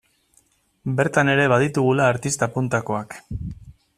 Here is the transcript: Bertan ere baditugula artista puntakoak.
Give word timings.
Bertan 0.99 1.29
ere 1.33 1.43
baditugula 1.51 2.09
artista 2.15 2.49
puntakoak. 2.57 3.17